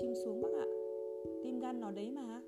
[0.00, 0.66] chim xuống bác ạ.
[1.44, 2.42] Tim gan nó đấy mà.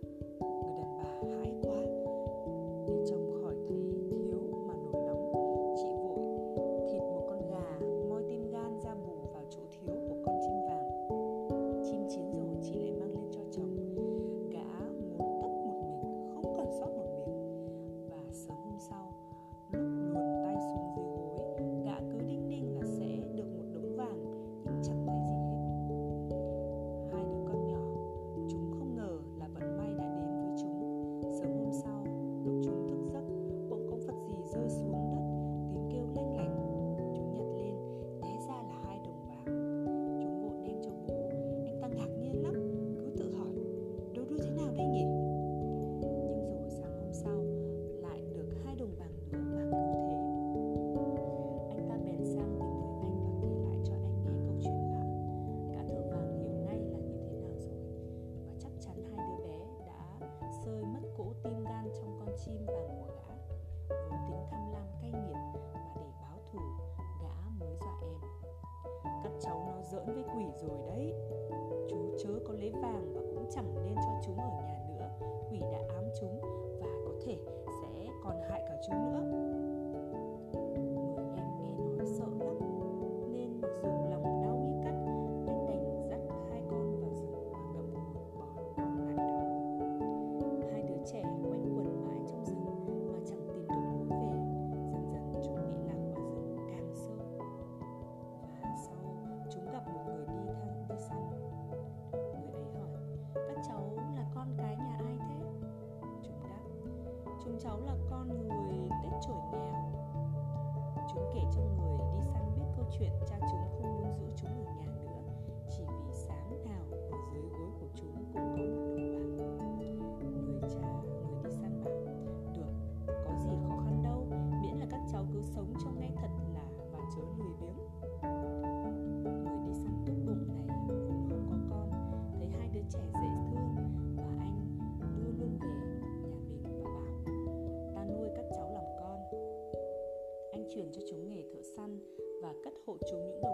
[142.92, 143.52] của chúng những đồng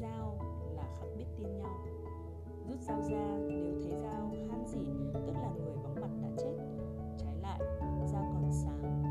[0.00, 0.38] dao
[0.76, 1.78] là khắc biết tin nhau.
[2.68, 6.56] Rút dao ra nếu thấy dao han gì tức là người vắng mặt đã chết.
[7.18, 7.60] Trái lại
[8.12, 9.09] dao còn sáng.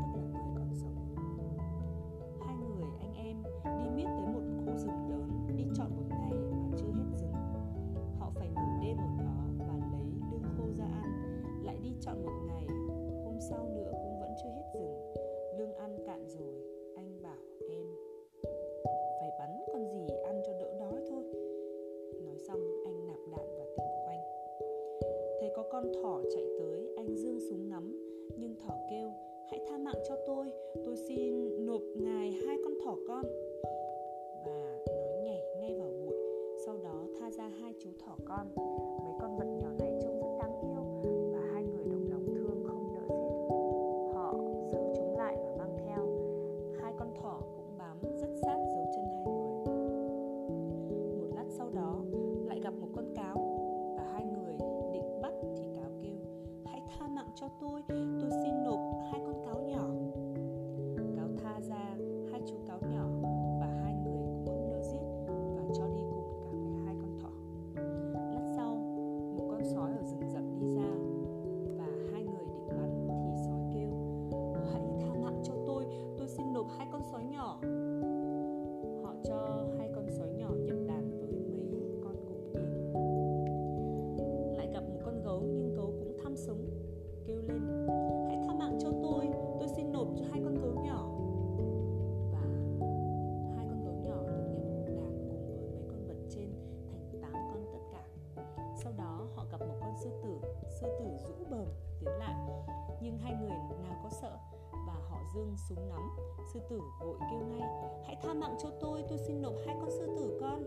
[106.68, 107.68] tử vội kêu ngay,
[108.06, 110.62] hãy tha mạng cho tôi tôi xin nộp hai con sư tử con.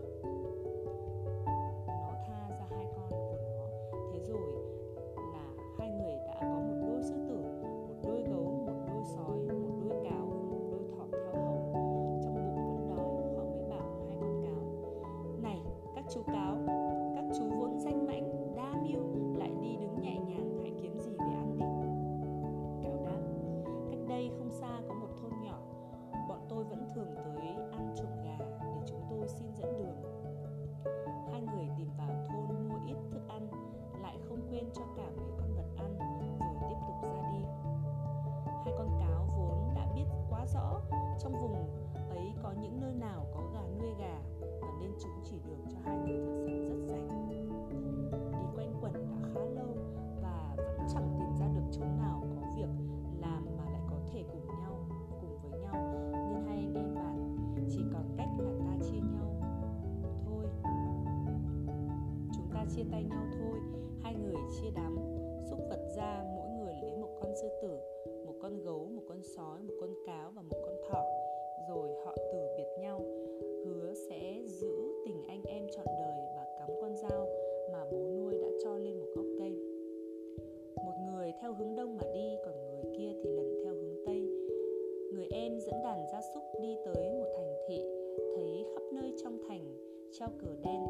[62.84, 63.58] chia tay nhau thôi.
[64.02, 64.96] Hai người chia đám,
[65.50, 67.78] xúc vật ra, mỗi người lấy một con sư tử,
[68.26, 71.04] một con gấu, một con sói, một con cáo và một con thỏ.
[71.68, 73.00] Rồi họ từ biệt nhau.
[73.64, 74.74] Hứa sẽ giữ
[75.04, 77.26] tình anh em trọn đời và cắm con dao
[77.72, 79.52] mà bố nuôi đã cho lên một gốc cây.
[80.76, 84.20] Một người theo hướng đông mà đi, còn người kia thì lần theo hướng tây.
[85.12, 87.82] Người em dẫn đàn gia súc đi tới một thành thị,
[88.36, 89.74] thấy khắp nơi trong thành,
[90.12, 90.80] treo cờ đen.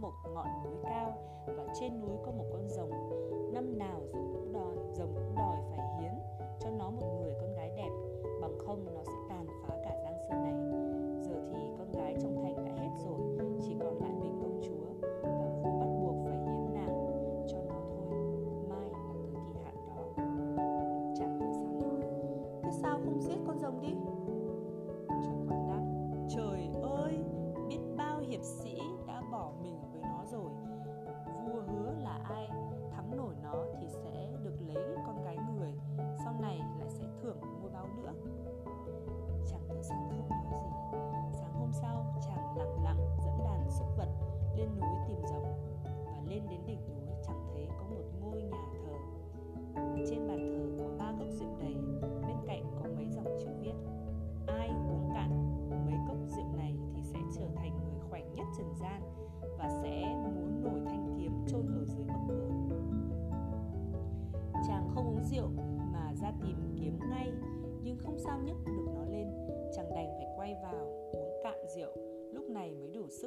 [0.00, 1.12] một ngọn núi cao
[1.46, 2.90] và trên núi có một con rồng.
[3.52, 6.12] Năm nào rồng cũng đòi, rồng cũng đòi phải hiến
[6.60, 7.90] cho nó một người con gái đẹp.
[8.40, 9.69] Bằng không, nó sẽ tàn phá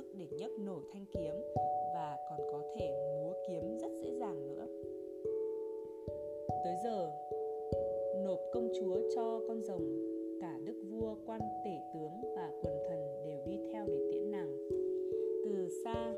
[0.03, 1.35] sức để nhấc nổi thanh kiếm
[1.93, 4.67] và còn có thể múa kiếm rất dễ dàng nữa.
[6.63, 7.11] Tới giờ,
[8.25, 9.81] nộp công chúa cho con rồng,
[10.41, 14.67] cả đức vua, quan tể tướng và quần thần đều đi theo để tiễn nàng.
[15.45, 16.12] Từ xa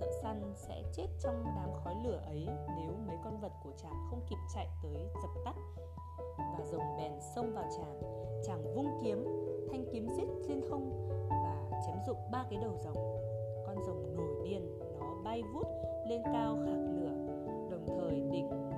[0.00, 4.06] thợ săn sẽ chết trong đám khói lửa ấy nếu mấy con vật của chàng
[4.10, 5.54] không kịp chạy tới dập tắt
[6.38, 9.24] và rồng bèn xông vào chàng chàng vung kiếm,
[9.70, 12.96] thanh kiếm giết lên không và chém rụng ba cái đầu rồng.
[13.66, 15.66] Con rồng nổi điên, nó bay vút
[16.08, 17.12] lên cao khạc lửa,
[17.70, 18.69] đồng thời định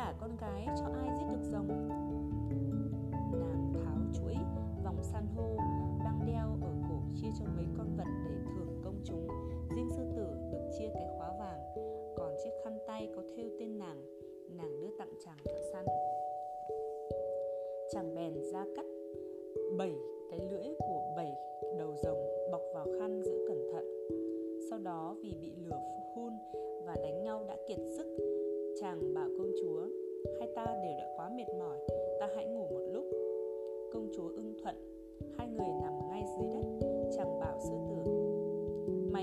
[0.00, 0.66] cả con gái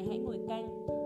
[0.09, 0.96] hãy ngồi canh.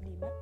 [0.00, 0.40] Nó đi mất.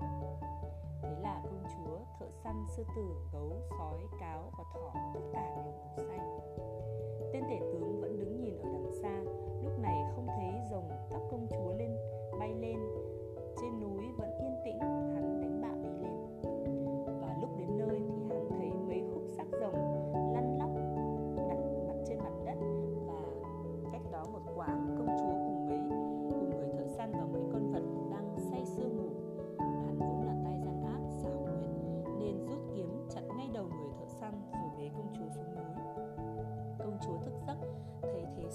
[1.02, 5.54] Thế là công chúa, thợ săn, sư tử, gấu, sói, cáo và thỏ tất cả
[5.56, 6.18] đều ngủ say.
[7.32, 9.22] Tên tể tướng vẫn đứng nhìn ở đằng xa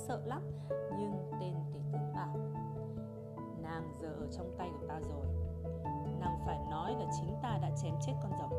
[0.07, 2.37] sợ lắm, nhưng tên tỷ tướng bảo,
[3.61, 5.25] nàng giờ ở trong tay của ta rồi.
[6.19, 8.51] Nàng phải nói là chính ta đã chém chết con rồng.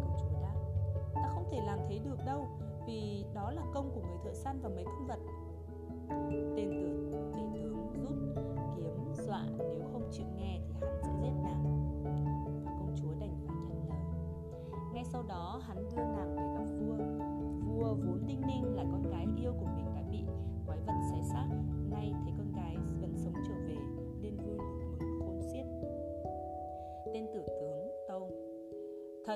[0.00, 0.54] Công chúa đáp,
[1.14, 2.46] ta không thể làm thế được đâu,
[2.86, 5.18] vì đó là công của người thợ săn và mấy con vật.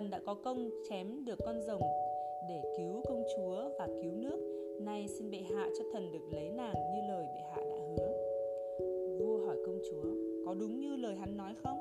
[0.01, 1.83] Thần đã có công chém được con rồng
[2.49, 4.41] để cứu công chúa và cứu nước.
[4.81, 8.13] Nay xin bệ hạ cho thần được lấy nàng như lời bệ hạ đã hứa.
[9.21, 10.11] Vua hỏi công chúa,
[10.47, 11.79] có đúng như lời hắn nói không?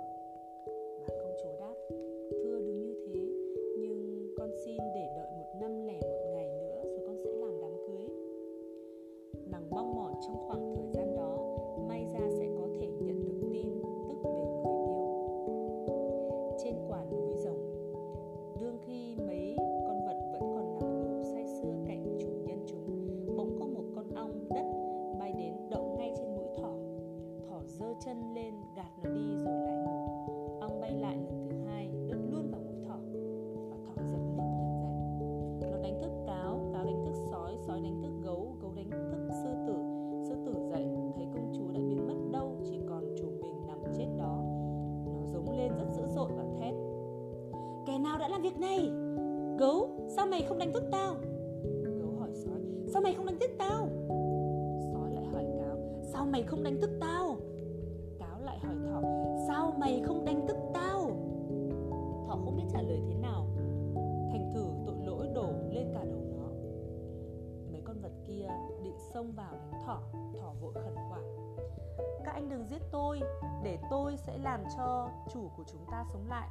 [74.29, 76.49] Sẽ làm cho chủ của chúng ta sống lại.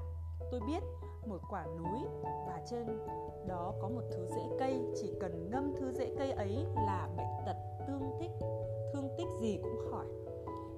[0.50, 0.82] Tôi biết
[1.26, 2.86] một quả núi và trên
[3.48, 4.80] đó có một thứ rễ cây.
[5.00, 8.30] Chỉ cần ngâm thứ rễ cây ấy là bệnh tật tương thích
[8.92, 10.06] thương tích gì cũng khỏi.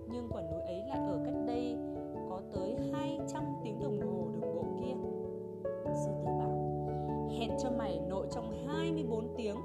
[0.07, 1.77] Nhưng quả núi ấy lại ở cách đây
[2.31, 4.95] có tới 200 tiếng đồng hồ đường bộ kia.
[5.95, 6.83] Sư tử bảo,
[7.39, 9.57] hẹn cho mày nội trong 24 tiếng.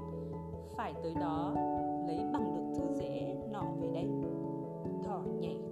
[0.76, 1.54] Phải tới đó
[2.06, 4.08] lấy bằng được thứ rễ nọ về đây.
[5.04, 5.65] Thỏ nhảy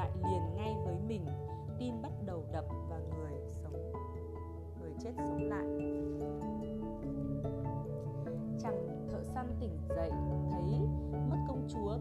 [0.00, 1.26] lại liền ngay với mình.
[1.78, 3.92] Tim bắt đầu đập và người sống,
[4.80, 5.66] người chết sống lại.
[8.58, 10.10] Chàng thợ săn tỉnh dậy,
[10.50, 10.62] thấy
[11.30, 11.96] mất công chúa,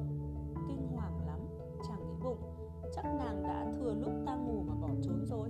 [0.67, 1.39] kinh hoàng lắm.
[1.87, 2.37] Chàng nghĩ bụng,
[2.95, 5.49] chắc nàng đã thừa lúc ta ngủ mà bỏ trốn rồi.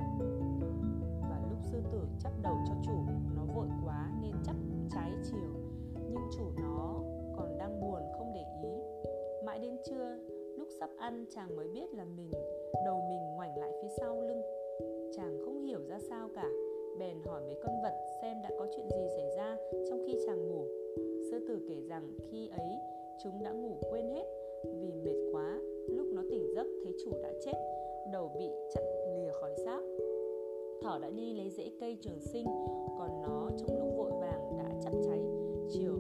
[1.22, 2.98] Và lúc sư tử chắp đầu cho chủ,
[3.36, 4.56] nó vội quá nên chắp
[4.92, 5.54] trái chiều.
[5.96, 6.96] Nhưng chủ nó
[7.38, 8.70] còn đang buồn không để ý.
[9.46, 10.18] Mãi đến trưa
[10.80, 12.32] sắp ăn, chàng mới biết là mình,
[12.86, 14.42] đầu mình ngoảnh lại phía sau lưng.
[15.16, 16.50] Chàng không hiểu ra sao cả,
[17.00, 19.58] bèn hỏi mấy con vật xem đã có chuyện gì xảy ra
[19.90, 20.66] trong khi chàng ngủ.
[21.32, 22.70] Sư tử kể rằng khi ấy,
[23.24, 24.26] chúng đã ngủ quên hết,
[24.64, 27.58] vì mệt quá, lúc nó tỉnh giấc thấy chủ đã chết,
[28.14, 28.82] đầu bị chặt
[29.16, 29.82] lìa khỏi xác.
[30.82, 32.46] Thỏ đã đi lấy rễ cây trường sinh,
[33.00, 35.20] còn nó trong lúc vội vàng đã chặt cháy,
[35.70, 35.94] chiều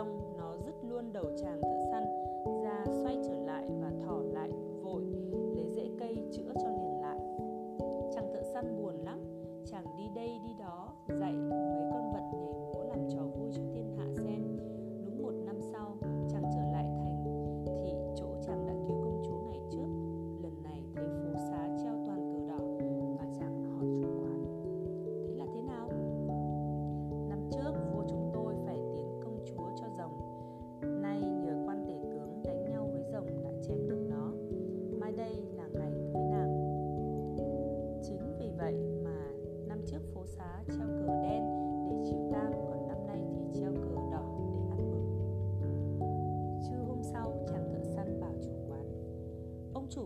[0.00, 1.60] xong nó dứt luôn đầu chàng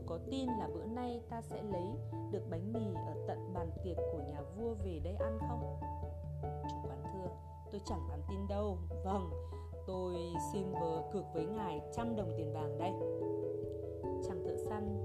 [0.07, 1.87] có tin là bữa nay ta sẽ lấy
[2.31, 5.77] được bánh mì ở tận bàn tiệc của nhà vua về đây ăn không?
[6.43, 7.31] Chủ quán thưa,
[7.73, 8.79] tôi chẳng dám tin đâu.
[9.05, 9.31] Vâng,
[9.87, 10.17] tôi
[10.53, 12.93] xin vờ cược với ngài trăm đồng tiền vàng đây.
[14.29, 15.05] Chàng thợ săn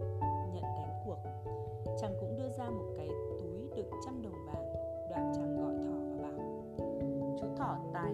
[0.53, 1.17] nhận đánh cuộc.
[2.01, 3.09] Chàng cũng đưa ra một cái
[3.39, 4.73] túi đựng trăm đồng vàng.
[5.09, 6.63] Đoạn chàng gọi thỏ và bảo,
[7.39, 8.13] chú thỏ tài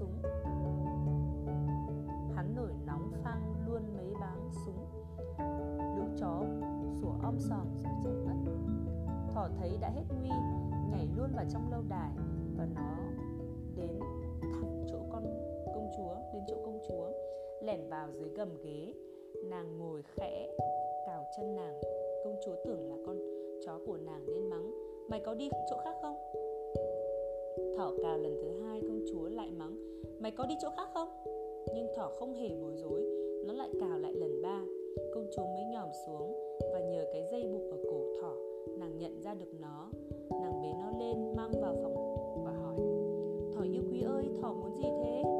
[0.00, 0.22] súng.
[2.36, 4.86] Hắn nổi nóng phang luôn mấy báng súng.
[5.96, 6.42] Lũ chó
[7.00, 7.66] sủa om sòm
[8.04, 8.52] rồi chạy mất.
[9.34, 10.30] Thỏ thấy đã hết nguy,
[10.90, 12.10] nhảy luôn vào trong lâu đài
[12.56, 12.96] và nó
[13.76, 14.00] đến
[14.40, 15.24] thẳng chỗ con
[15.74, 17.10] công chúa, đến chỗ công chúa,
[17.62, 18.94] lẻn vào dưới gầm ghế,
[19.44, 20.56] nàng ngồi khẽ
[21.06, 21.80] cào chân nàng.
[22.24, 23.18] Công chúa tưởng là con
[23.66, 24.70] chó của nàng nên mắng,
[25.08, 26.39] mày có đi chỗ khác không?
[27.80, 29.76] Thỏ cào lần thứ hai công chúa lại mắng,
[30.18, 31.08] mày có đi chỗ khác không?
[31.74, 33.02] Nhưng thỏ không hề bối rối,
[33.46, 34.62] nó lại cào lại lần ba.
[35.14, 38.34] Công chúa mới nhòm xuống và nhờ cái dây buộc ở cổ thỏ,
[38.78, 39.90] nàng nhận ra được nó.
[40.30, 41.94] Nàng bế nó lên mang vào phòng
[42.44, 42.76] và hỏi,
[43.54, 45.39] thỏ yêu quý ơi, thỏ muốn gì thế?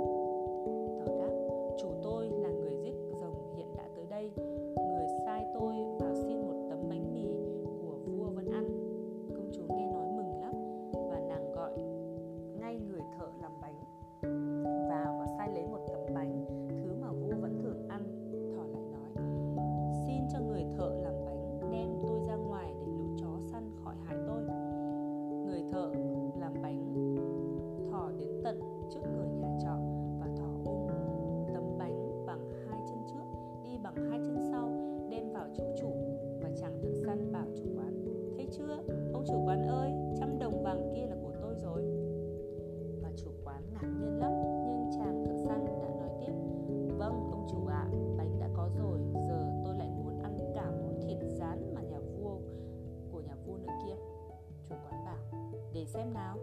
[55.95, 56.37] Xem nào.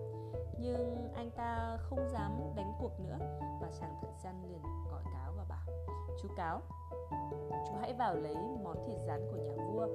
[0.60, 3.18] Nhưng anh ta không dám đánh cuộc nữa
[3.62, 5.68] và chàng thợ săn liền gọi cáo và bảo,
[6.22, 6.62] chú cáo,
[7.68, 9.88] chú hãy vào lấy món thịt rán của nhà vua,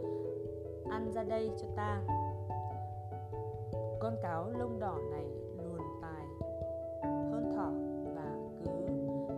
[0.91, 2.03] ăn ra đây cho ta.
[4.01, 5.27] Con cáo lông đỏ này
[5.65, 6.27] luồn tài
[7.03, 7.71] hơn thỏ
[8.15, 8.71] và cứ,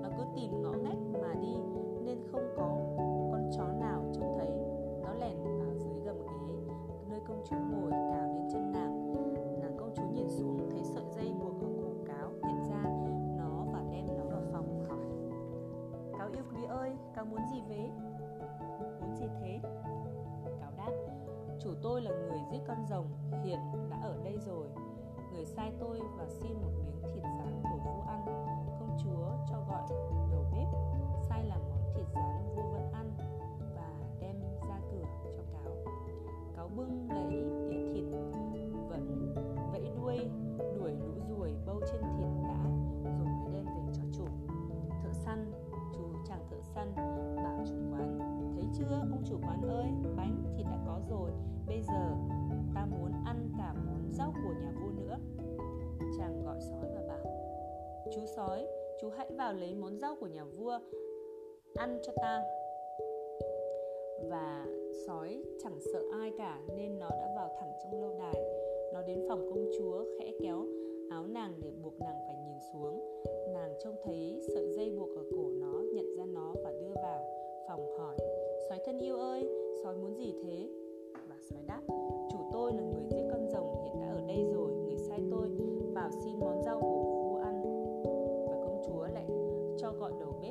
[0.03, 1.57] nó cứ tìm ngõ ngách mà đi,
[2.05, 2.83] nên không có
[22.54, 23.06] giết con rồng,
[23.44, 23.58] hiện
[23.90, 24.66] đã ở đây rồi.
[25.32, 28.24] Người sai tôi và xin một miếng thịt rán của vua ăn.
[28.80, 29.82] Công chúa cho gọi
[30.30, 30.68] đầu bếp,
[31.28, 33.10] sai làm món thịt rán vua vẫn ăn
[33.76, 33.90] và
[34.20, 34.36] đem
[34.68, 35.72] ra cửa cho cáo.
[36.56, 38.04] Cáo bưng lấy đĩa thịt
[38.88, 39.34] vẫn
[39.72, 40.18] vẫy đuôi,
[40.78, 42.64] đuổi lũ ruồi bâu trên thịt đã,
[43.04, 44.24] rồi mới đem về cho chủ.
[45.02, 45.52] Thợ săn,
[45.92, 46.92] chú chàng thợ săn
[47.36, 48.18] bảo chủ quán,
[48.54, 49.86] thấy chưa, ông chủ quán ơi,
[50.16, 51.30] bánh thịt đã có rồi,
[51.66, 52.16] bây giờ
[58.14, 58.66] chú sói,
[59.00, 60.79] chú hãy vào lấy món rau của nhà vua,
[61.74, 62.42] ăn cho ta.
[64.29, 64.66] Và
[65.07, 68.35] sói chẳng sợ ai cả, nên nó đã vào thẳng trong lâu đài.
[68.92, 70.66] Nó đến phòng công chúa, khẽ kéo
[71.11, 73.22] áo nàng để buộc nàng phải nhìn xuống.
[73.55, 77.24] Nàng trông thấy sợi dây buộc ở cổ nó, nhận ra nó và đưa vào
[77.68, 78.16] phòng hỏi,
[78.68, 79.48] sói thân yêu ơi,
[79.83, 80.68] sói muốn gì thế?
[81.29, 81.81] Và sói đáp,
[82.33, 83.03] chủ tôi là người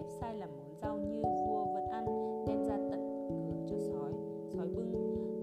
[0.04, 2.06] bếp sai làm món rau như vua vẫn ăn,
[2.48, 4.12] đem ra tận cửa cho sói.
[4.50, 4.92] Sói bưng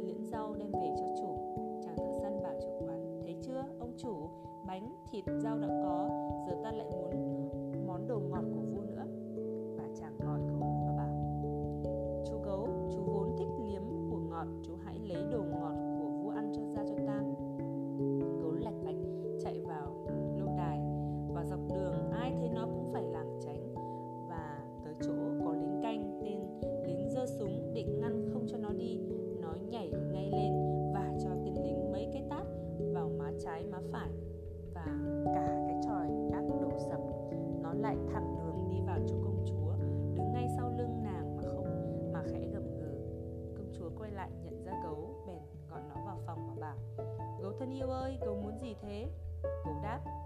[0.07, 1.57] liễn rau đem về cho chủ.
[1.85, 4.29] Chàng thợ săn bảo chủ quán, thấy chưa, ông chủ?
[4.67, 6.20] Bánh, thịt, rau đã có.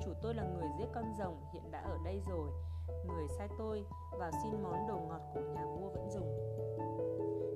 [0.01, 2.51] Chủ tôi là người giết con rồng, hiện đã ở đây rồi.
[3.07, 3.85] Người sai tôi
[4.19, 6.39] vào xin món đồ ngọt của nhà vua vẫn dùng.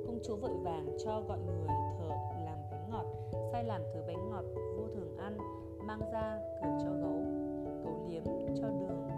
[0.06, 2.08] Công chúa vội vàng cho gọi người thợ
[2.44, 3.06] làm bánh ngọt,
[3.52, 4.44] sai làm thứ bánh ngọt
[4.76, 5.38] vua thường ăn,
[5.86, 7.22] mang ra cửa cho gấu
[7.84, 8.22] gấu liếm
[8.60, 9.17] cho đường.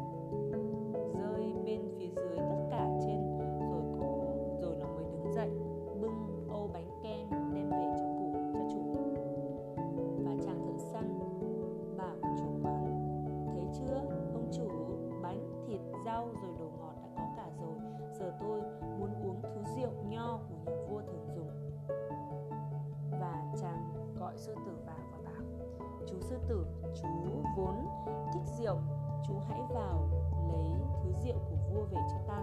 [31.24, 32.42] Rượu của vua về cho ta.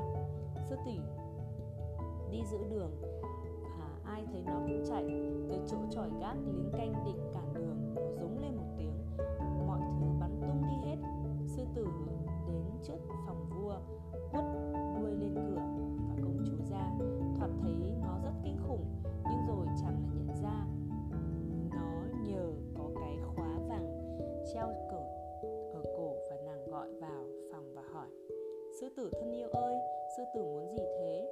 [0.69, 0.91] Sư tử
[2.31, 2.91] đi giữa đường
[3.79, 5.03] à, ai thấy nó cũng chạy.
[5.49, 8.93] Tới chỗ tròi gác lính canh định cản đường nó giống lên một tiếng.
[9.67, 10.97] Mọi thứ bắn tung đi hết.
[11.47, 11.87] Sư tử
[12.47, 13.75] đến trước phòng vua
[14.31, 14.45] quất
[14.99, 15.61] đuôi lên cửa
[16.09, 16.91] và công chúa ra.
[17.37, 20.65] Thoạt thấy nó rất kinh khủng nhưng rồi chàng lại nhận ra
[21.71, 24.17] nó nhờ có cái khóa vàng
[24.53, 25.03] treo cờ
[25.73, 27.36] ở cổ và nàng gọi vào
[28.81, 29.75] sư tử thân yêu ơi,
[30.17, 31.27] sư tử muốn gì thế?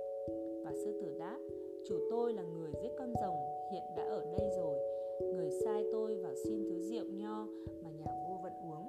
[0.63, 1.39] Và sư tử đáp,
[1.87, 3.35] chủ tôi là người giết con rồng,
[3.71, 4.79] hiện đã ở đây rồi.
[5.21, 7.47] Người sai tôi vào xin thứ rượu nho
[7.83, 8.87] mà nhà vua vẫn uống.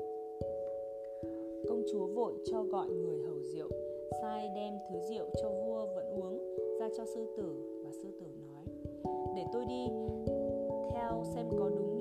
[1.69, 3.69] Công chúa vội cho gọi người hầu rượu,
[4.21, 7.81] sai đem thứ rượu cho vua vẫn uống, ra cho sư tử.
[7.85, 8.65] Và sư tử nói,
[9.37, 9.89] để tôi đi
[10.95, 11.96] theo xem có đúng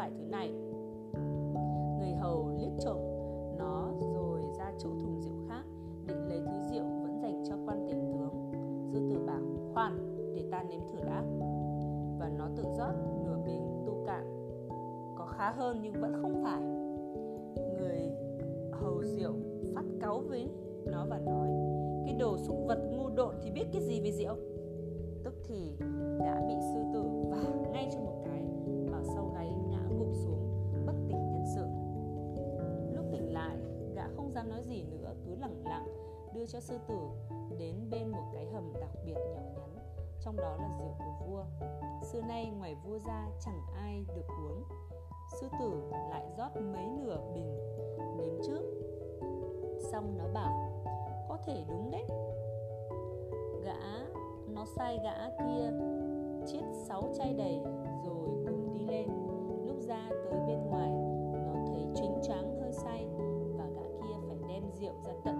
[0.00, 0.52] phải thứ này.
[1.98, 2.96] Người hầu liếc trộm
[3.58, 5.64] nó rồi ra chỗ thùng rượu khác,
[6.06, 8.52] định lấy thứ rượu vẫn dành cho quan tỉnh tướng.
[8.92, 9.40] Sư tử bảo,
[9.74, 11.24] khoan, để ta nếm thử đã.
[12.18, 12.92] Và nó tự rót
[13.24, 14.48] nửa bình tu cạn.
[15.18, 16.62] Có khá hơn nhưng vẫn không phải.
[17.78, 18.10] Người
[18.72, 19.32] hầu rượu
[19.74, 20.48] phát cáu với
[20.84, 21.48] nó và nói,
[22.04, 24.34] cái đồ súc vật ngu độn thì biết cái gì về rượu?
[25.24, 25.76] Tức thì
[36.40, 36.98] đưa cho sư tử
[37.58, 39.76] đến bên một cái hầm đặc biệt nhỏ nhắn,
[40.20, 41.44] trong đó là rượu của vua.
[42.02, 44.62] Xưa nay ngoài vua ra chẳng ai được uống.
[45.40, 47.58] Sư tử lại rót mấy nửa bình
[48.16, 48.62] nếm trước.
[49.92, 50.82] Xong nó bảo,
[51.28, 52.06] có thể đúng đấy.
[53.64, 54.06] Gã,
[54.48, 55.70] nó sai gã kia
[56.46, 57.60] chiết sáu chai đầy
[58.04, 59.08] rồi cùng đi lên.
[59.66, 60.90] Lúc ra tới bên ngoài,
[61.32, 63.08] nó thấy chuyến choáng hơi say
[63.56, 65.39] và gã kia phải đem rượu ra tận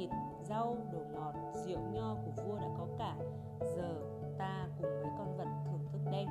[0.00, 0.10] thịt,
[0.42, 3.16] rau, đồ ngọt, rượu nho của vua đã có cả.
[3.60, 4.02] Giờ
[4.38, 6.26] ta cùng mấy con vật thưởng thức đây.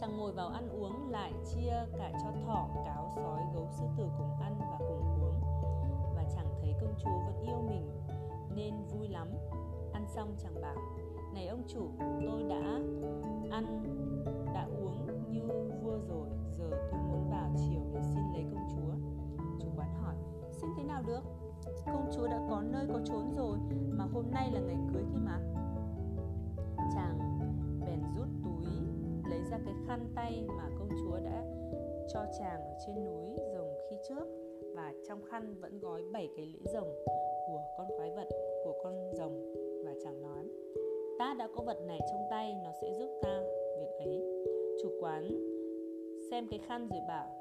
[0.00, 4.08] Chàng ngồi vào ăn uống lại chia cả cho thỏ, cáo, sói, gấu, sư tử
[4.18, 5.40] cùng ăn và cùng uống.
[6.14, 7.90] Và chàng thấy công chúa vẫn yêu mình,
[8.56, 9.28] nên vui lắm.
[9.92, 10.76] Ăn xong chàng bảo,
[11.34, 12.80] này ông chủ, tôi đã
[13.50, 13.82] ăn,
[14.54, 15.42] đã uống như
[15.82, 16.28] vua rồi.
[16.58, 18.92] Giờ tôi muốn vào chiều để xin lấy công chúa.
[19.60, 20.14] Chủ quán hỏi,
[20.52, 21.35] xin thế nào được?
[21.86, 23.58] Công chúa đã có nơi có trốn rồi,
[23.90, 25.40] mà hôm nay là ngày cưới kia mà.
[26.94, 27.18] Chàng
[27.86, 28.66] bèn rút túi,
[29.30, 31.44] lấy ra cái khăn tay mà công chúa đã
[32.12, 34.28] cho chàng ở trên núi rồng khi trước.
[34.74, 36.88] Và trong khăn vẫn gói bảy cái lưỡi rồng
[37.46, 38.28] của con quái vật,
[38.64, 39.52] của con rồng.
[39.84, 40.48] Và chàng nói,
[41.18, 43.40] ta đã có vật này trong tay, nó sẽ giúp ta
[43.78, 44.22] việc ấy.
[44.82, 45.28] Chủ quán
[46.30, 47.35] xem cái khăn rồi bảo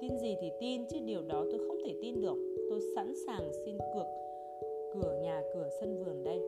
[0.00, 2.36] tin gì thì tin, chứ điều đó tôi không thể tin được.
[2.70, 4.06] Tôi sẵn sàng xin cược
[4.94, 6.40] cửa nhà, cửa sân vườn đây.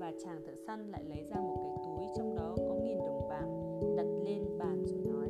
[0.00, 3.28] Và chàng thợ săn lại lấy ra một cái túi, trong đó có nghìn đồng
[3.28, 5.28] vàng đặt lên bàn rồi nói,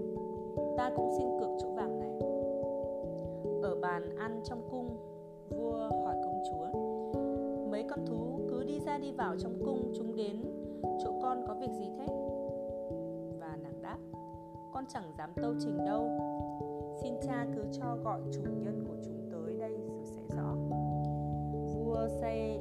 [0.77, 2.11] ta cũng xin cược chỗ vàng này.
[3.63, 4.89] Ở bàn ăn trong cung,
[5.51, 6.79] vua hỏi công chúa,
[7.71, 10.43] mấy con thú cứ đi ra đi vào trong cung, chúng đến
[11.05, 12.07] chỗ con có việc gì thế?
[13.41, 13.99] Và nàng đáp,
[14.73, 16.09] con chẳng dám tâu trình đâu.
[17.01, 20.55] Xin cha cứ cho gọi chủ nhân của chúng tới đây rồi sẽ rõ.
[21.75, 22.61] Vua sai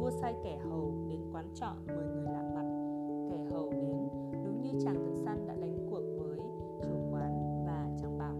[0.00, 2.66] vua sai kẻ hầu đến quán trọ mời người lạ mặt.
[3.30, 4.08] Kẻ hầu đến
[4.44, 6.38] đúng như chàng thợ săn đã đánh cuộc với
[6.82, 8.36] chủ quán và chàng bảo.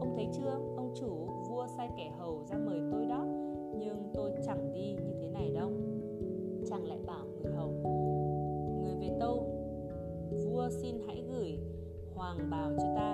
[0.00, 3.24] Ông thấy chưa, ông chủ vua sai kẻ hầu ra mời tôi đó
[3.78, 5.70] Nhưng tôi chẳng đi như thế này đâu.
[6.66, 7.68] Chàng lại bảo người hầu
[8.82, 9.44] Người về tâu
[10.30, 11.58] Vua xin hãy gửi
[12.14, 13.13] hoàng bào cho ta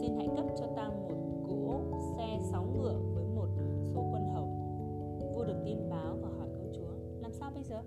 [0.00, 1.10] xin hãy cấp cho ta một
[1.48, 1.80] cỗ
[2.16, 3.48] xe sáu ngựa với một
[3.94, 4.46] số quân hầu.
[5.34, 7.82] Vua được tin báo và hỏi công chúa, làm sao bây giờ?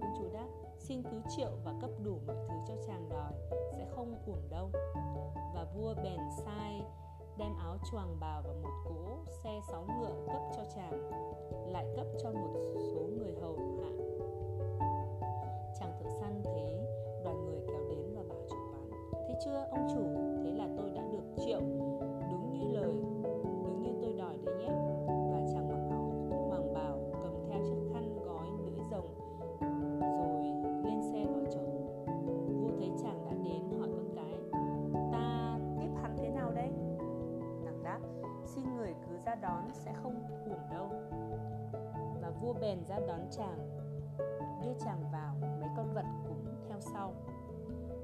[0.00, 0.46] Công chúa đáp,
[0.78, 3.32] xin cứ triệu và cấp đủ mọi thứ cho chàng đòi,
[3.72, 4.70] sẽ không uổng đâu.
[5.54, 6.82] Và vua bèn sai
[7.38, 11.10] đem áo choàng bào và một cỗ xe sáu ngựa cấp cho chàng,
[11.66, 12.60] lại cấp cho một
[12.92, 13.90] số người hầu hạ.
[15.80, 16.78] Chàng thợ săn thấy
[17.24, 20.31] đoàn người kéo đến và bảo chủ quán, thấy chưa, ông chủ?
[21.44, 21.60] Triệu.
[22.30, 22.92] Đúng như lời,
[23.64, 24.68] đúng như tôi đòi đấy nhé.
[25.32, 26.12] Và chàng mặc áo
[26.48, 29.08] hoàng bào, cầm theo chiếc khăn gói lưỡi rồng,
[30.00, 30.44] rồi
[30.84, 32.04] lên xe vào chồng.
[32.60, 34.38] Vua thấy chàng đã đến hỏi con cái,
[35.12, 36.70] ta tiếp hắn thế nào đây?
[37.64, 38.00] Nàng đáp,
[38.44, 40.14] xin người cứ ra đón sẽ không
[40.44, 40.88] uổng đâu.
[42.22, 43.58] Và vua bèn ra đón chàng,
[44.62, 47.12] đưa chàng vào mấy con vật cũng theo sau.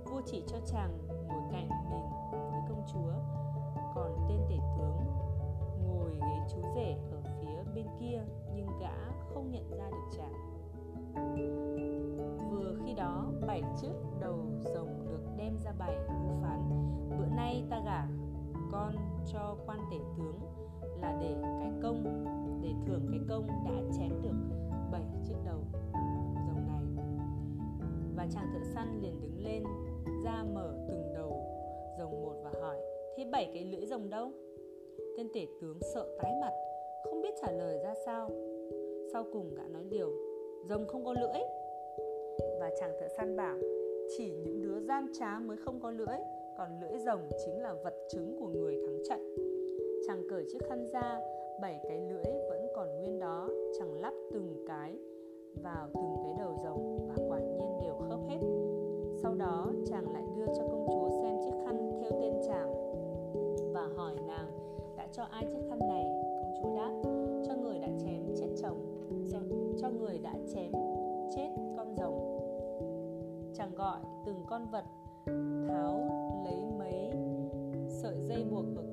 [0.04, 0.90] Vua chỉ cho chàng
[1.28, 2.04] ngồi cạnh mình
[2.92, 3.12] chúa.
[3.94, 4.96] Còn tên tể tướng
[5.86, 8.22] ngồi ghế chú rể ở phía bên kia,
[8.54, 8.94] nhưng gã
[9.34, 10.34] không nhận ra được chàng.
[12.50, 14.38] Vừa khi đó, bảy chiếc đầu
[14.74, 16.70] rồng được đem ra bày vua phán,
[17.18, 18.06] bữa nay ta gả
[18.72, 18.94] con
[19.26, 20.38] cho quan tể tướng
[21.00, 22.24] là để cái công,
[22.62, 24.56] để thưởng cái công đã chém được
[24.90, 25.58] bảy chiếc đầu
[26.46, 27.04] rồng này.
[28.16, 29.62] Và chàng thợ săn liền đứng lên,
[30.24, 31.57] ra mở từng đầu
[31.98, 32.76] rồng một và hỏi,
[33.16, 34.30] thế bảy cái lưỡi rồng đâu?
[35.16, 36.52] Tên tể tướng sợ tái mặt,
[37.04, 38.30] không biết trả lời ra sao.
[39.12, 40.12] Sau cùng gã nói điều
[40.68, 41.40] rồng không có lưỡi.
[42.60, 43.58] Và chàng thợ săn bảo,
[44.16, 46.18] chỉ những đứa gian trá mới không có lưỡi,
[46.58, 49.34] còn lưỡi rồng chính là vật chứng của người thắng trận.
[50.06, 51.20] Chàng cởi chiếc khăn ra,
[51.60, 54.94] bảy cái lưỡi vẫn còn nguyên đó, chàng lắp từng cái
[55.62, 58.38] vào từng cái đầu rồng và quả nhiên đều khớp hết.
[59.22, 60.77] Sau đó chàng lại đưa cho công
[62.10, 62.74] theo tên chàng
[63.72, 64.50] và hỏi nàng
[64.96, 66.04] đã cho ai chiếc khăn này?
[66.42, 66.92] Công chúa đáp
[67.46, 69.38] cho người đã chém chết chồng cho,
[69.80, 70.72] cho người đã chém
[71.36, 72.38] chết con rồng.
[73.54, 74.84] Chàng gọi từng con vật
[75.68, 76.08] tháo
[76.44, 77.10] lấy mấy
[77.88, 78.87] sợi dây buộc ở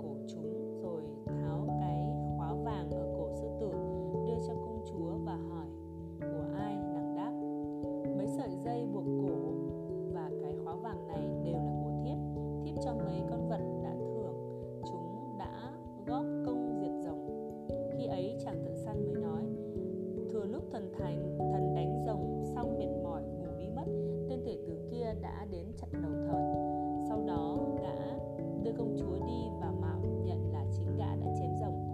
[20.99, 23.85] thành, thần đánh rồng xong mệt mỏi, ngủ đi mất,
[24.29, 26.75] tên thể tướng kia đã đến chặn đầu thần
[27.09, 28.17] sau đó gã
[28.63, 31.89] đưa công chúa đi và mạo nhận là chính gã đã chém rồng.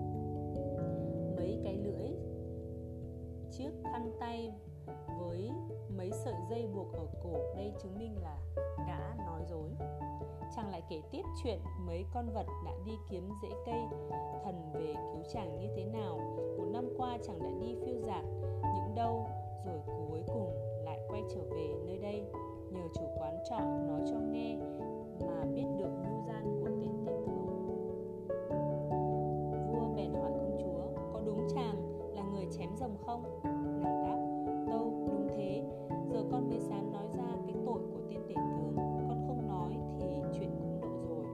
[1.35, 2.09] Mấy cái lưỡi
[3.51, 4.51] chiếc khăn tay
[5.19, 5.51] với
[5.97, 8.37] mấy sợi dây buộc ở cổ, đây chứng minh là
[8.87, 9.69] gã nói dối.
[10.55, 13.79] Chàng lại kể tiếp chuyện mấy con vật đã đi kiếm rễ cây
[14.43, 16.17] thần về cứu chàng như thế nào.
[16.57, 18.23] Một năm qua chàng đã đi phiêu dạt
[18.63, 19.27] những đâu,
[19.65, 19.79] rồi
[20.09, 20.51] cuối cùng
[20.85, 22.23] lại quay trở về nơi đây,
[22.71, 24.57] nhờ chủ quán trọ nói cho nghe
[25.19, 27.77] mà biết được mưu gian của tên tể tướng
[29.71, 31.75] vua bèn hỏi công chúa, có đúng chàng
[32.15, 33.23] là người chém rồng không?
[33.83, 34.17] Nàng đáp,
[34.71, 35.63] đâu, đúng thế.
[36.11, 39.77] Giờ con mới dám nói ra cái tội của tên tể tướng con không nói
[39.99, 41.25] thì chuyện cũng lộ rồi.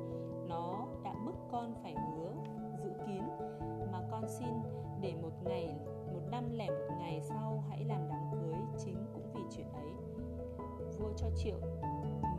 [0.48, 2.34] Nó đã bức con phải hứa
[2.84, 3.24] giữ kín.
[3.92, 4.54] Mà con xin
[5.02, 5.76] để một ngày
[6.32, 8.56] năm lẻ một ngày sau hãy làm đám cưới,
[8.86, 9.92] chính cũng vì chuyện ấy.
[11.00, 11.60] Vua cho triệu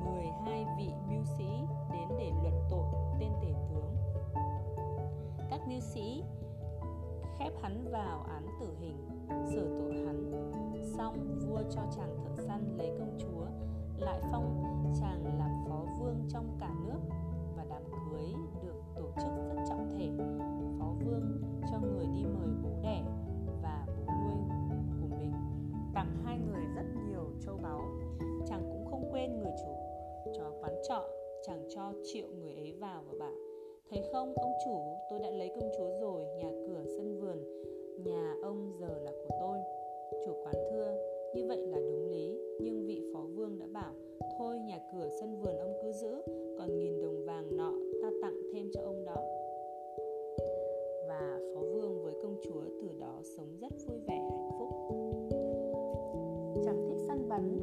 [0.05, 1.49] 12 vị mưu sĩ
[1.93, 2.86] đến để luận tội
[3.20, 3.97] tên tể tướng.
[5.51, 6.24] Các mưu sĩ
[7.39, 9.09] khép hắn vào án tử hình
[9.51, 10.32] xử tội hắn.
[10.97, 13.47] Xong, vua cho chàng thợ săn lấy công chúa,
[13.97, 14.62] lại phong
[15.01, 17.01] chàng làm phó vương trong cả nước,
[17.57, 18.32] và đám cưới
[18.62, 20.11] được tổ chức rất trọng thể.
[30.83, 31.05] trọ
[31.43, 33.35] chàng cho triệu người ấy vào và bảo,
[33.91, 34.79] thấy không, ông chủ?
[35.11, 37.37] Tôi đã lấy công chúa rồi, nhà cửa, sân vườn,
[38.05, 39.59] nhà ông giờ là của tôi.
[40.26, 40.95] Chủ quán thưa,
[41.35, 43.95] như vậy là đúng lý, nhưng vị phó vương đã bảo,
[44.39, 46.22] thôi, nhà cửa, sân vườn ông cứ giữ,
[46.59, 47.72] còn nghìn đồng vàng nọ
[48.03, 49.16] ta tặng thêm cho ông đó.
[51.09, 54.68] Và phó vương với công chúa từ đó sống rất vui vẻ, hạnh phúc.
[56.64, 57.59] Chẳng thích săn bắn,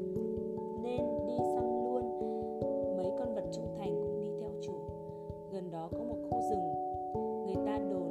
[0.84, 1.65] nên đi săn
[5.56, 6.74] gần đó có một khu rừng.
[7.46, 8.05] Người ta đồn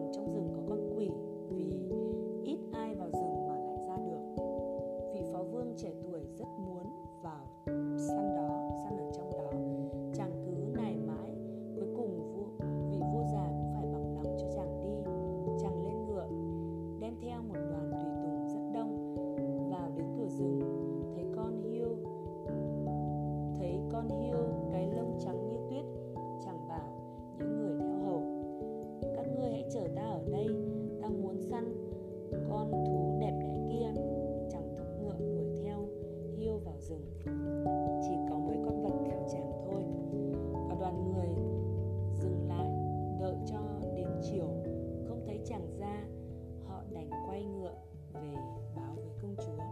[48.32, 48.38] về
[48.76, 49.64] báo với công chúa.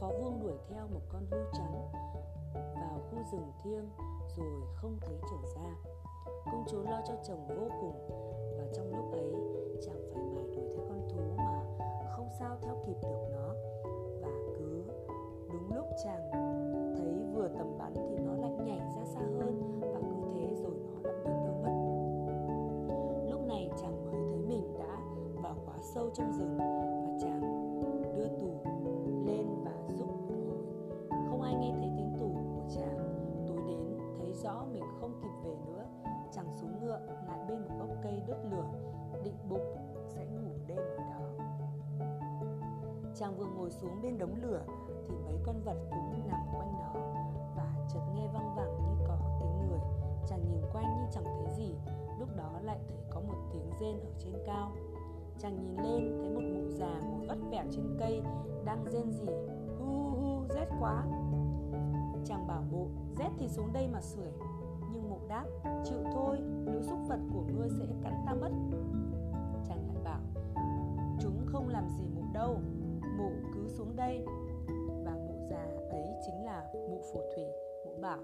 [0.00, 1.90] Phó vương đuổi theo một con hươu trắng
[2.54, 3.88] vào khu rừng thiêng
[4.36, 5.76] rồi không thấy trở ra.
[6.44, 8.08] Công chúa lo cho chồng vô cùng
[8.58, 9.32] và trong lúc ấy
[9.82, 11.64] chàng phải mải đuổi theo con thú mà
[12.10, 13.54] không sao theo kịp được nó.
[14.20, 14.84] Và cứ
[15.52, 16.30] đúng lúc chàng
[16.98, 20.74] thấy vừa tầm bắn thì nó lại nhảy ra xa hơn và cứ thế rồi
[20.86, 21.74] nó lại biến đâu mất.
[23.30, 24.96] Lúc này chàng mới thấy mình đã
[25.42, 26.51] vào quá sâu trong rừng.
[38.28, 38.64] Đốt lửa,
[39.24, 39.76] định bụng
[40.08, 41.44] sẽ ngủ đêm ở đó.
[43.14, 44.62] Chàng vừa ngồi xuống bên đống lửa
[45.08, 46.92] thì mấy con vật cũng nằm quanh đó
[47.56, 49.80] và chợt nghe văng vẳng như có tiếng người.
[50.26, 51.74] Chàng nhìn quanh nhưng chẳng thấy gì.
[52.18, 54.72] Lúc đó lại thấy có một tiếng rên ở trên cao.
[55.38, 58.22] Chàng nhìn lên, thấy một mụ già ngồi vắt vẻo trên cây
[58.64, 59.26] đang rên rỉ.
[59.78, 61.04] Hu hu hu, rét quá.
[62.24, 62.86] Chàng bảo mụ,
[63.18, 64.32] rét thì xuống đây mà sưởi
[64.94, 65.46] nhưng mụ đáp,
[65.84, 66.36] chịu thôi,
[66.66, 68.50] lũ súc vật của ngươi sẽ cắn ta mất.
[69.68, 70.20] Chàng lại bảo,
[71.20, 72.56] chúng không làm gì mụ đâu,
[73.18, 74.24] mụ cứ xuống đây.
[75.04, 77.44] Và mụ già ấy chính là mụ phù thủy,
[77.86, 78.18] mụ bảo,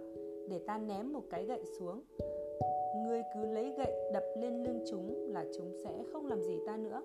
[0.48, 2.02] để ta ném một cái gậy xuống.
[2.96, 6.76] Ngươi cứ lấy gậy đập lên lưng chúng là chúng sẽ không làm gì ta
[6.76, 7.02] nữa.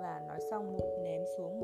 [0.00, 1.59] Và nói xong mụ ném xuống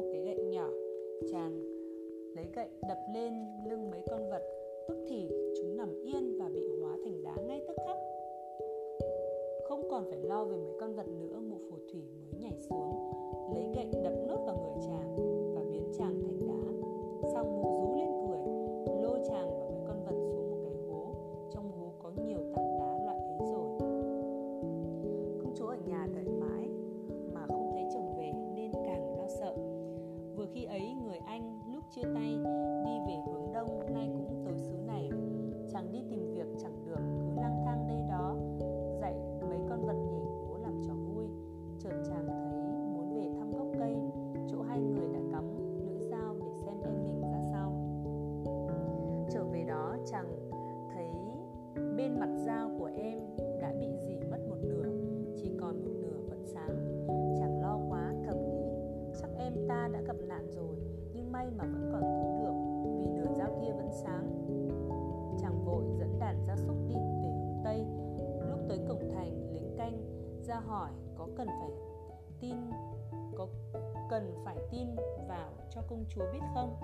[75.77, 76.77] cho công chúa biết không?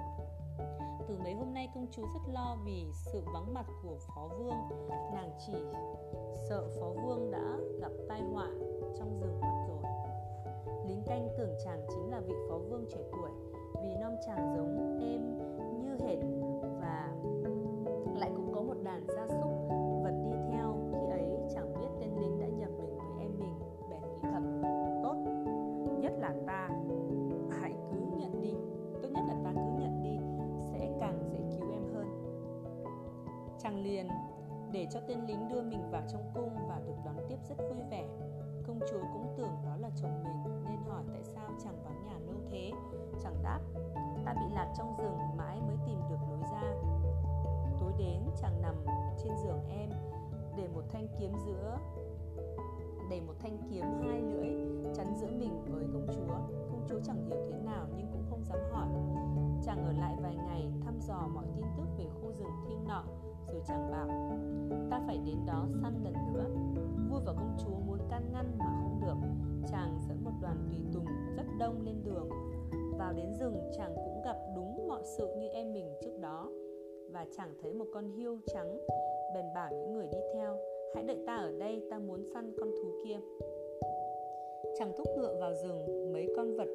[1.08, 4.88] Từ mấy hôm nay công chúa rất lo vì sự vắng mặt của phó vương.
[5.14, 5.52] Nàng chỉ
[6.48, 8.48] sợ phó vương đã gặp tai họa
[8.98, 9.82] trong rừng mất rồi.
[10.88, 13.30] Lính canh tưởng chàng chính là vị phó vương trẻ tuổi,
[13.82, 14.81] vì nom chàng giống
[34.92, 38.08] cho tên lính đưa mình vào trong cung và được đón tiếp rất vui vẻ.
[38.66, 42.18] Công chúa cũng tưởng đó là chồng mình, nên hỏi tại sao chàng vắng nhà
[42.26, 42.70] lâu thế.
[43.22, 43.60] Chàng đáp,
[44.24, 46.74] ta bị lạc trong rừng, mãi mới tìm được lối ra.
[47.80, 48.74] Tối đến, chàng nằm
[49.22, 49.90] trên giường em,
[50.56, 51.78] để một thanh kiếm giữa,
[53.10, 54.48] để một thanh kiếm hai lưỡi
[54.94, 56.34] chắn giữa mình với công chúa.
[56.70, 58.88] Công chúa chẳng hiểu thế nào nhưng cũng không dám hỏi
[59.64, 63.04] chàng ở lại vài ngày thăm dò mọi tin tức về khu rừng thiêng nọ,
[63.52, 64.08] rồi chàng bảo,
[64.90, 66.46] ta phải đến đó săn lần nữa.
[67.10, 69.28] Vua và công chúa muốn can ngăn mà không được.
[69.70, 71.06] Chàng dẫn một đoàn tùy tùng
[71.36, 72.28] rất đông lên đường.
[72.98, 76.50] Vào đến rừng, chàng cũng gặp đúng mọi sự như em mình trước đó.
[77.12, 78.80] Và chàng thấy một con hiêu trắng,
[79.34, 80.56] bèn bảo những người đi theo,
[80.94, 83.18] hãy đợi ta ở đây, ta muốn săn con thú kia.
[84.78, 86.68] Chàng thúc ngựa vào rừng, mấy con vật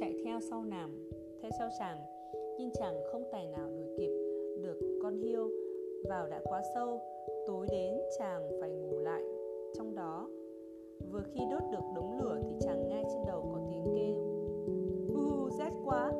[0.00, 1.10] chạy theo sau nàm
[1.42, 2.19] theo sau chàng
[2.60, 4.10] nhưng chàng không tài nào đuổi kịp
[4.62, 5.50] được con hiêu.
[6.08, 7.00] Vào đã quá sâu,
[7.46, 9.22] tối đến chàng phải ngủ lại
[9.74, 10.28] trong đó.
[11.12, 14.16] Vừa khi đốt được đống lửa thì chàng nghe trên đầu có tiếng kêu.
[15.14, 16.12] U rét quá.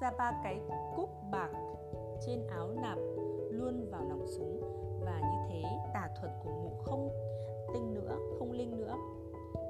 [0.00, 0.60] Ra ba cái
[0.96, 1.50] cúc bạc
[2.26, 2.98] trên áo nạp
[3.50, 4.60] luôn vào nòng súng.
[5.04, 5.62] Và như thế,
[5.94, 7.08] tà thuật của mụ không
[7.74, 8.94] tinh nữa, không linh nữa.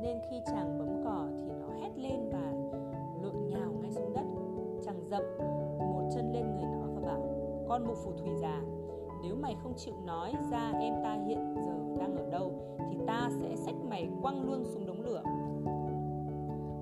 [0.02, 2.52] Nên khi chàng bấm cỏ thì nó hét lên và
[3.22, 4.24] lộn nhào ngay xuống đất.
[4.84, 5.22] Chàng dậm
[5.78, 7.20] một chân lên người nó và bảo,
[7.68, 8.62] con mụ phù thủy già,
[9.22, 12.52] nếu mày không chịu nói ra em ta hiện giờ đang ở đâu
[12.90, 15.22] thì ta sẽ xách mày quăng luôn xuống đống lửa.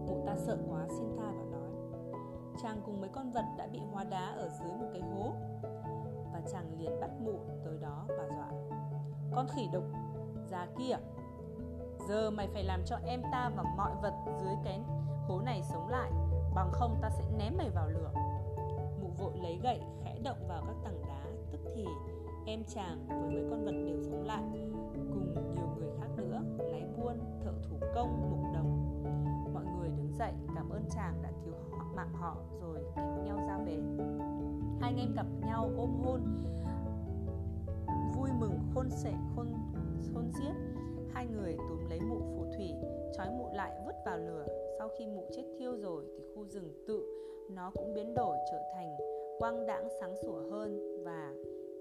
[0.08, 1.55] Mụ ta sợ quá, xin tha và nói
[2.62, 5.32] chàng cùng mấy con vật đã bị hóa đá ở dưới một cái hố.
[6.32, 8.50] Và chàng liền bắt mụ tới đó và dọa.
[9.34, 9.84] Con khỉ độc
[10.50, 10.96] già kia
[12.08, 14.80] giờ mày phải làm cho em ta và mọi vật dưới cái
[15.28, 16.10] hố này sống lại
[16.54, 18.12] bằng không ta sẽ ném mày vào lửa.
[19.02, 21.86] Mụ vội lấy gậy khẽ động vào các tảng đá tức thì
[22.46, 24.42] em chàng với mấy con vật đều sống lại
[24.94, 29.02] cùng nhiều người khác nữa lái buôn thợ thủ công mục đồng.
[29.54, 33.38] Mọi người đứng dậy cảm ơn chàng đã cứu họ, mạng họ rồi kéo nhau
[33.48, 33.76] ra về.
[34.80, 36.20] Hai anh em gặp nhau ôm hôn,
[38.16, 39.46] vui mừng, khôn sệ khôn
[40.14, 40.54] khôn xiết.
[41.12, 42.70] Hai người túm lấy mụ phù thủy,
[43.16, 44.46] trói mụ lại vứt vào lửa.
[44.78, 47.02] Sau khi mụ chết thiêu rồi thì khu rừng tự
[47.50, 48.96] nó cũng biến đổi trở thành
[49.38, 51.34] quang đãng sáng sủa hơn và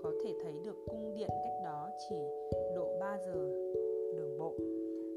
[0.04, 2.16] có thể thấy được cung điện cách đó chỉ
[2.76, 3.34] độ 3 giờ
[4.16, 4.54] đường bộ.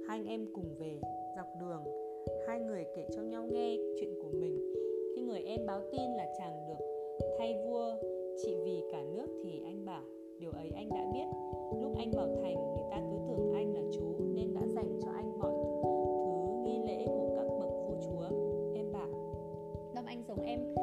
[0.08, 1.00] Hai anh em cùng về
[1.36, 1.84] dọc đường.
[2.46, 4.87] Hai người kể cho nhau nghe chuyện của mình
[5.18, 6.84] khi người em báo tin là chàng được
[7.38, 7.92] thay vua,
[8.44, 10.02] trị vì cả nước thì anh bảo,
[10.38, 11.24] điều ấy anh đã biết.
[11.82, 15.08] Lúc anh vào thành người ta cứ tưởng anh là chú nên đã dành cho
[15.10, 15.70] anh mọi thứ
[16.64, 18.36] nghi lễ của các bậc vua chúa.
[18.74, 19.08] Em bảo,
[19.94, 20.74] năm anh giống em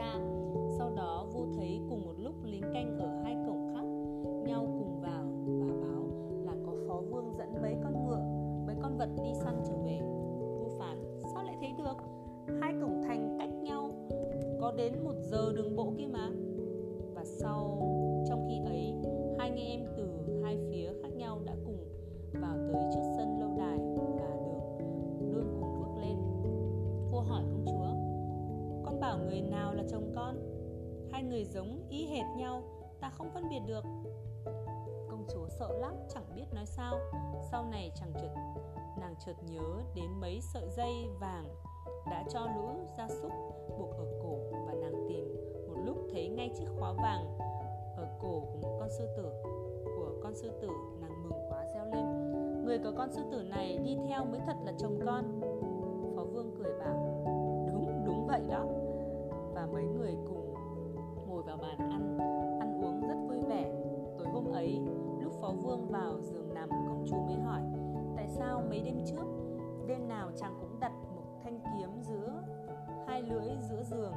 [0.00, 0.14] ra.
[0.78, 3.84] Sau đó vua thấy cùng một lúc lính canh ở hai cổng khác,
[4.48, 5.24] nhau cùng vào
[5.60, 6.02] và báo
[6.44, 8.22] là có phó vương dẫn mấy con ngựa,
[8.66, 10.00] mấy con vật đi săn trở về.
[10.58, 11.96] Vua phán, sao lại thấy được?
[12.60, 13.90] Hai cổng thành cách nhau,
[14.60, 16.30] có đến một giờ đường bộ kia mà.
[17.14, 17.89] Và sau
[31.40, 32.62] người giống y hệt nhau,
[33.00, 33.84] ta không phân biệt được.
[35.10, 36.98] Công chúa sợ lắm, chẳng biết nói sao.
[37.50, 38.34] Sau này chẳng chợt,
[39.00, 41.44] nàng chợt nhớ đến mấy sợi dây vàng
[42.10, 42.68] đã cho lũ
[42.98, 43.32] gia súc
[43.78, 45.36] buộc ở cổ và nàng tìm.
[45.68, 47.38] Một lúc thấy ngay chiếc khóa vàng
[47.96, 49.32] ở cổ của một con sư tử,
[49.84, 50.68] của con sư tử,
[51.00, 52.04] nàng mừng quá reo lên.
[52.64, 55.40] Người có con sư tử này đi theo mới thật là chồng con.
[56.16, 57.24] Phó vương cười bảo,
[57.66, 58.66] đúng đúng vậy đó.
[59.54, 60.49] Và mấy người cùng
[61.40, 62.18] ngồi vào bàn ăn
[62.60, 63.72] ăn uống rất vui vẻ.
[64.18, 64.80] Tối hôm ấy,
[65.20, 67.60] lúc phó vương vào giường nằm, công chúa mới hỏi,
[68.16, 69.24] tại sao mấy đêm trước,
[69.86, 72.42] đêm nào chàng cũng đặt một thanh kiếm giữa
[73.06, 74.12] hai lưỡi giữa giường?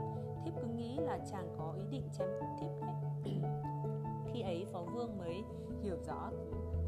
[0.45, 2.27] Thiếp cứ nghĩ là chàng có ý định chém
[2.59, 2.91] thiếp ấy.
[4.33, 5.43] khi ấy phó vương mới
[5.81, 6.29] hiểu rõ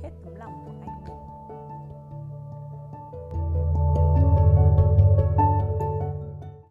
[0.03, 1.34] hết tấm lòng của anh mình.